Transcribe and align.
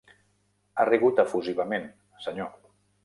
Ha 0.83 0.87
rigut 0.89 1.21
efusivament, 1.25 1.87
senyor. 2.27 2.51